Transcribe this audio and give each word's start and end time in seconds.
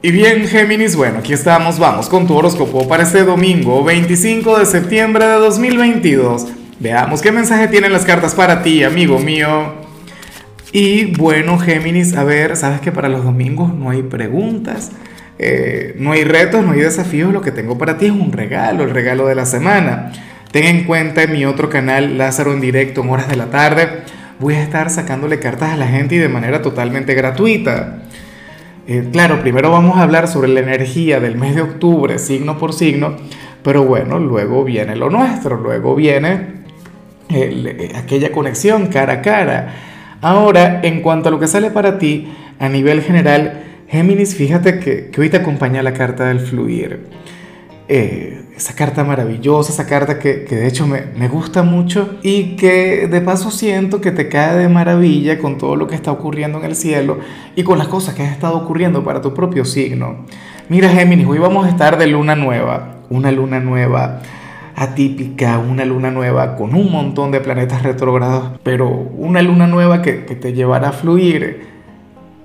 Y 0.00 0.12
bien, 0.12 0.46
Géminis, 0.46 0.94
bueno, 0.94 1.18
aquí 1.18 1.32
estamos, 1.32 1.80
vamos 1.80 2.08
con 2.08 2.28
tu 2.28 2.36
horóscopo 2.36 2.86
para 2.86 3.02
este 3.02 3.24
domingo 3.24 3.82
25 3.82 4.60
de 4.60 4.64
septiembre 4.64 5.26
de 5.26 5.34
2022. 5.34 6.46
Veamos 6.78 7.20
qué 7.20 7.32
mensaje 7.32 7.66
tienen 7.66 7.92
las 7.92 8.04
cartas 8.04 8.32
para 8.36 8.62
ti, 8.62 8.84
amigo 8.84 9.18
mío. 9.18 9.72
Y 10.70 11.06
bueno, 11.16 11.58
Géminis, 11.58 12.14
a 12.16 12.22
ver, 12.22 12.56
sabes 12.56 12.80
que 12.80 12.92
para 12.92 13.08
los 13.08 13.24
domingos 13.24 13.74
no 13.74 13.90
hay 13.90 14.02
preguntas, 14.02 14.92
eh, 15.40 15.96
no 15.98 16.12
hay 16.12 16.22
retos, 16.22 16.64
no 16.64 16.70
hay 16.70 16.80
desafíos, 16.80 17.32
lo 17.32 17.40
que 17.40 17.50
tengo 17.50 17.76
para 17.76 17.98
ti 17.98 18.06
es 18.06 18.12
un 18.12 18.30
regalo, 18.30 18.84
el 18.84 18.90
regalo 18.90 19.26
de 19.26 19.34
la 19.34 19.46
semana. 19.46 20.12
Ten 20.52 20.62
en 20.62 20.84
cuenta 20.84 21.24
en 21.24 21.32
mi 21.32 21.44
otro 21.44 21.70
canal, 21.70 22.18
Lázaro 22.18 22.52
en 22.52 22.60
directo, 22.60 23.02
en 23.02 23.10
horas 23.10 23.28
de 23.28 23.34
la 23.34 23.46
tarde, 23.46 23.88
voy 24.38 24.54
a 24.54 24.62
estar 24.62 24.90
sacándole 24.90 25.40
cartas 25.40 25.72
a 25.72 25.76
la 25.76 25.88
gente 25.88 26.14
y 26.14 26.18
de 26.18 26.28
manera 26.28 26.62
totalmente 26.62 27.14
gratuita. 27.14 27.98
Eh, 28.90 29.06
claro, 29.12 29.42
primero 29.42 29.70
vamos 29.70 29.98
a 29.98 30.02
hablar 30.02 30.28
sobre 30.28 30.48
la 30.48 30.60
energía 30.60 31.20
del 31.20 31.36
mes 31.36 31.54
de 31.54 31.60
octubre, 31.60 32.18
signo 32.18 32.56
por 32.56 32.72
signo, 32.72 33.16
pero 33.62 33.84
bueno, 33.84 34.18
luego 34.18 34.64
viene 34.64 34.96
lo 34.96 35.10
nuestro, 35.10 35.60
luego 35.60 35.94
viene 35.94 36.62
eh, 37.28 37.92
aquella 37.94 38.32
conexión 38.32 38.86
cara 38.86 39.12
a 39.12 39.20
cara. 39.20 39.74
Ahora, 40.22 40.80
en 40.82 41.02
cuanto 41.02 41.28
a 41.28 41.30
lo 41.30 41.38
que 41.38 41.46
sale 41.48 41.70
para 41.70 41.98
ti, 41.98 42.32
a 42.58 42.70
nivel 42.70 43.02
general, 43.02 43.62
Géminis, 43.88 44.34
fíjate 44.34 44.78
que, 44.78 45.10
que 45.10 45.20
hoy 45.20 45.28
te 45.28 45.36
acompaña 45.36 45.82
la 45.82 45.92
carta 45.92 46.24
del 46.24 46.40
fluir. 46.40 47.00
Eh, 47.88 48.40
esa 48.58 48.74
carta 48.74 49.04
maravillosa, 49.04 49.72
esa 49.72 49.86
carta 49.86 50.18
que, 50.18 50.38
de 50.38 50.66
hecho 50.66 50.84
me, 50.84 51.02
me, 51.16 51.28
gusta 51.28 51.62
mucho 51.62 52.16
y 52.24 52.56
que 52.56 53.06
de 53.06 53.20
paso 53.20 53.52
siento 53.52 54.00
que 54.00 54.10
te 54.10 54.28
cae 54.28 54.56
de 54.56 54.68
maravilla 54.68 55.38
con 55.38 55.58
todo 55.58 55.76
lo 55.76 55.86
que 55.86 55.94
está 55.94 56.10
ocurriendo 56.10 56.58
en 56.58 56.64
el 56.64 56.74
cielo 56.74 57.18
y 57.54 57.62
con 57.62 57.78
las 57.78 57.86
cosas 57.86 58.16
que 58.16 58.24
han 58.24 58.32
estado 58.32 58.56
ocurriendo 58.56 59.04
para 59.04 59.20
tu 59.20 59.32
propio 59.32 59.64
signo. 59.64 60.24
Mira 60.68 60.88
Géminis, 60.88 61.28
hoy 61.28 61.38
vamos 61.38 61.66
a 61.66 61.68
estar 61.68 61.98
de 61.98 62.08
luna 62.08 62.34
nueva, 62.34 62.96
una 63.10 63.30
luna 63.30 63.60
nueva 63.60 64.22
atípica, 64.74 65.58
una 65.58 65.84
luna 65.84 66.10
nueva 66.10 66.56
con 66.56 66.74
un 66.74 66.90
montón 66.90 67.30
de 67.30 67.38
planetas 67.38 67.84
retrógrados, 67.84 68.58
pero 68.64 68.88
una 68.88 69.40
luna 69.40 69.68
nueva 69.68 70.02
que, 70.02 70.24
que 70.24 70.34
te 70.34 70.52
llevará 70.52 70.88
a 70.88 70.92
fluir, 70.92 71.64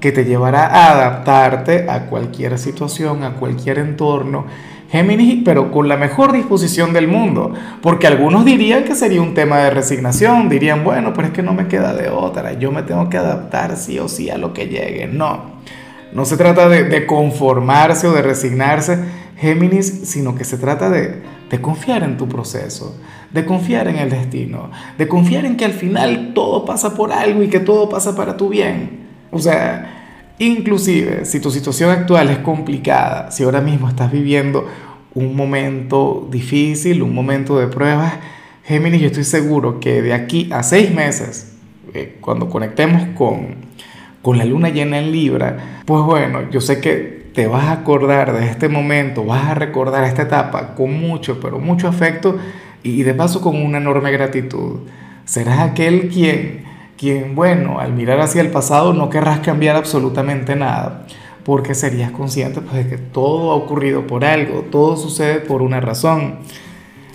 que 0.00 0.10
te 0.10 0.24
llevará 0.24 0.66
a 0.66 0.90
adaptarte 0.90 1.88
a 1.88 2.06
cualquier 2.06 2.58
situación, 2.58 3.22
a 3.22 3.34
cualquier 3.34 3.78
entorno 3.78 4.46
Géminis, 4.90 5.42
pero 5.44 5.70
con 5.70 5.86
la 5.86 5.96
mejor 5.96 6.32
disposición 6.32 6.92
del 6.92 7.06
mundo, 7.06 7.54
porque 7.80 8.08
algunos 8.08 8.44
dirían 8.44 8.82
que 8.82 8.96
sería 8.96 9.22
un 9.22 9.34
tema 9.34 9.58
de 9.58 9.70
resignación, 9.70 10.48
dirían, 10.48 10.82
bueno, 10.82 11.12
pero 11.14 11.28
es 11.28 11.32
que 11.32 11.44
no 11.44 11.54
me 11.54 11.68
queda 11.68 11.94
de 11.94 12.08
otra, 12.10 12.54
yo 12.54 12.72
me 12.72 12.82
tengo 12.82 13.08
que 13.08 13.16
adaptar 13.16 13.76
sí 13.76 14.00
o 14.00 14.08
sí 14.08 14.30
a 14.30 14.36
lo 14.36 14.52
que 14.52 14.66
llegue. 14.66 15.06
No, 15.06 15.60
no 16.12 16.24
se 16.24 16.36
trata 16.36 16.68
de, 16.68 17.06
conformarse 17.06 18.08
o 18.08 18.12
de 18.12 18.22
resignarse, 18.22 18.98
Géminis, 19.38 20.08
sino 20.08 20.34
que 20.34 20.42
se 20.42 20.58
trata 20.58 20.90
de, 20.90 21.22
de 21.48 21.60
confiar 21.60 22.02
en 22.02 22.16
tu 22.16 22.28
proceso, 22.28 23.00
de 23.30 23.44
confiar 23.44 23.86
en 23.86 23.96
el 23.96 24.10
destino, 24.10 24.72
de 24.98 25.06
confiar 25.06 25.44
en 25.44 25.56
que 25.56 25.66
al 25.66 25.72
final 25.72 26.32
todo 26.34 26.64
pasa 26.64 26.96
por 26.96 27.12
algo 27.12 27.44
y 27.44 27.48
que 27.48 27.60
todo 27.60 27.88
pasa 27.88 28.16
para 28.16 28.36
tu 28.36 28.48
bien. 28.48 29.06
O 29.30 29.38
sea, 29.38 29.99
Inclusive, 30.40 31.26
si 31.26 31.38
tu 31.38 31.50
situación 31.50 31.90
actual 31.90 32.30
es 32.30 32.38
complicada, 32.38 33.30
si 33.30 33.42
ahora 33.42 33.60
mismo 33.60 33.90
estás 33.90 34.10
viviendo 34.10 34.66
un 35.12 35.36
momento 35.36 36.26
difícil, 36.30 37.02
un 37.02 37.14
momento 37.14 37.58
de 37.58 37.66
pruebas, 37.66 38.14
Géminis, 38.64 39.02
yo 39.02 39.08
estoy 39.08 39.24
seguro 39.24 39.80
que 39.80 40.00
de 40.00 40.14
aquí 40.14 40.48
a 40.50 40.62
seis 40.62 40.94
meses, 40.94 41.52
eh, 41.92 42.16
cuando 42.22 42.48
conectemos 42.48 43.02
con, 43.14 43.56
con 44.22 44.38
la 44.38 44.46
luna 44.46 44.70
llena 44.70 44.98
en 44.98 45.12
Libra, 45.12 45.82
pues 45.84 46.02
bueno, 46.04 46.48
yo 46.50 46.62
sé 46.62 46.80
que 46.80 47.28
te 47.34 47.46
vas 47.46 47.64
a 47.64 47.72
acordar 47.72 48.32
de 48.32 48.46
este 48.46 48.70
momento, 48.70 49.26
vas 49.26 49.44
a 49.44 49.54
recordar 49.54 50.04
esta 50.04 50.22
etapa 50.22 50.74
con 50.74 50.98
mucho, 50.98 51.38
pero 51.38 51.58
mucho 51.58 51.86
afecto 51.86 52.38
y 52.82 53.02
de 53.02 53.12
paso 53.12 53.42
con 53.42 53.62
una 53.62 53.76
enorme 53.76 54.10
gratitud. 54.10 54.78
Serás 55.26 55.58
aquel 55.58 56.08
quien 56.08 56.69
quien, 57.00 57.34
bueno, 57.34 57.80
al 57.80 57.94
mirar 57.94 58.20
hacia 58.20 58.42
el 58.42 58.50
pasado 58.50 58.92
no 58.92 59.08
querrás 59.08 59.40
cambiar 59.40 59.74
absolutamente 59.74 60.54
nada, 60.54 61.06
porque 61.44 61.74
serías 61.74 62.10
consciente 62.10 62.60
pues, 62.60 62.74
de 62.74 62.90
que 62.90 62.98
todo 62.98 63.52
ha 63.52 63.54
ocurrido 63.54 64.06
por 64.06 64.22
algo, 64.22 64.66
todo 64.70 64.98
sucede 64.98 65.40
por 65.40 65.62
una 65.62 65.80
razón. 65.80 66.40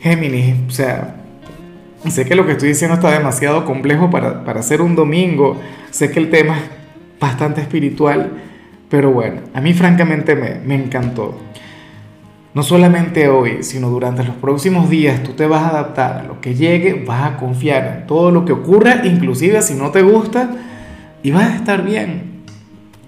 Géminis, 0.00 0.56
o 0.66 0.70
sea, 0.72 1.22
sé 2.08 2.24
que 2.24 2.34
lo 2.34 2.44
que 2.44 2.52
estoy 2.52 2.70
diciendo 2.70 2.96
está 2.96 3.12
demasiado 3.12 3.64
complejo 3.64 4.10
para, 4.10 4.44
para 4.44 4.58
hacer 4.58 4.82
un 4.82 4.96
domingo, 4.96 5.56
sé 5.92 6.10
que 6.10 6.18
el 6.18 6.28
tema 6.28 6.56
es 6.58 6.64
bastante 7.20 7.60
espiritual, 7.60 8.32
pero 8.88 9.12
bueno, 9.12 9.42
a 9.54 9.60
mí 9.60 9.74
francamente 9.74 10.34
me, 10.34 10.56
me 10.56 10.74
encantó. 10.74 11.38
No 12.58 12.64
solamente 12.64 13.28
hoy, 13.28 13.58
sino 13.62 13.88
durante 13.88 14.24
los 14.24 14.34
próximos 14.34 14.90
días 14.90 15.22
tú 15.22 15.34
te 15.34 15.46
vas 15.46 15.62
a 15.62 15.68
adaptar 15.68 16.18
a 16.18 16.22
lo 16.24 16.40
que 16.40 16.56
llegue, 16.56 17.04
vas 17.06 17.22
a 17.22 17.36
confiar 17.36 17.86
en 17.86 18.06
todo 18.08 18.32
lo 18.32 18.44
que 18.44 18.52
ocurra, 18.52 19.02
inclusive 19.04 19.62
si 19.62 19.74
no 19.74 19.92
te 19.92 20.02
gusta, 20.02 20.56
y 21.22 21.30
vas 21.30 21.52
a 21.52 21.54
estar 21.54 21.84
bien. 21.84 22.42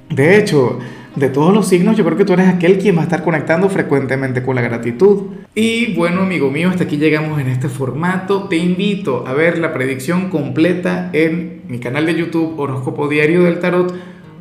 De 0.09 0.39
hecho, 0.39 0.79
de 1.17 1.31
todos 1.31 1.53
los 1.53 1.67
signos, 1.67 1.97
yo 1.97 2.05
creo 2.05 2.17
que 2.17 2.25
tú 2.25 2.35
eres 2.35 2.47
aquel 2.47 2.79
quien 2.79 2.97
va 2.97 3.01
a 3.01 3.03
estar 3.03 3.25
conectando 3.25 3.69
frecuentemente 3.69 4.45
con 4.45 4.55
la 4.55 4.63
gratitud. 4.63 5.23
Y 5.53 5.97
bueno, 5.97 6.21
amigo 6.21 6.49
mío, 6.53 6.69
hasta 6.71 6.85
aquí 6.85 6.97
llegamos 6.97 7.41
en 7.41 7.49
este 7.49 7.69
formato. 7.69 8.45
Te 8.45 8.57
invito 8.57 9.27
a 9.27 9.33
ver 9.33 9.59
la 9.59 9.73
predicción 9.73 10.31
completa 10.31 11.11
en 11.13 11.63
mi 11.67 11.81
canal 11.81 12.07
de 12.07 12.15
YouTube 12.15 12.57
Horóscopo 12.57 13.09
Diario 13.09 13.43
del 13.43 13.59
Tarot 13.59 13.93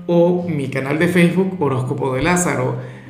o 0.06 0.47
mi 0.47 0.68
canal 0.68 1.00
de 1.00 1.08
Facebook 1.08 1.59
Horóscopo 1.59 2.14
de 2.14 2.22
Lázaro. 2.22 2.98